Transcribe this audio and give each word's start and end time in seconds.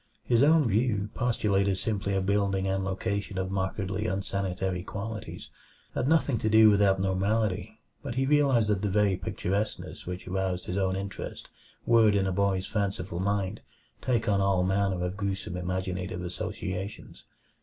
His 0.23 0.41
own 0.41 0.67
view, 0.67 1.11
postulating 1.13 1.75
simply 1.75 2.15
a 2.15 2.21
building 2.21 2.65
and 2.67 2.83
location 2.83 3.37
of 3.37 3.51
markedly 3.51 4.07
unsanitary 4.07 4.81
qualities, 4.81 5.51
had 5.93 6.07
nothing 6.07 6.39
to 6.39 6.49
do 6.49 6.71
with 6.71 6.81
abnormality; 6.81 7.79
but 8.01 8.15
he 8.15 8.25
realized 8.25 8.67
that 8.69 8.81
the 8.81 8.89
very 8.89 9.15
picturesqueness 9.15 10.07
which 10.07 10.27
aroused 10.27 10.65
his 10.65 10.75
own 10.75 10.95
interest 10.95 11.49
would 11.85 12.15
in 12.15 12.25
a 12.25 12.31
boy's 12.31 12.65
fanciful 12.65 13.19
mind 13.19 13.61
take 14.01 14.27
on 14.27 14.41
all 14.41 14.63
manner 14.63 15.05
of 15.05 15.17
gruesome 15.17 15.55
imaginative 15.55 16.23
associations. 16.23 17.23